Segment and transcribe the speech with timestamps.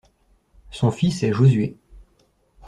[0.71, 1.77] Son fils est Josué.